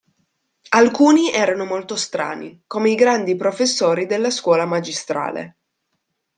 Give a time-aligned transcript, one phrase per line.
[0.69, 5.57] Alcuni erano molto strani, come i grandi professori della Scuola Magistrale.